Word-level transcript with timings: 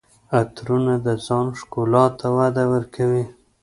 عطرونه 0.37 0.93
د 1.05 1.07
ځان 1.25 1.47
ښکلا 1.59 2.05
ته 2.19 2.27
وده 2.37 2.63
ورکوي. 2.73 3.25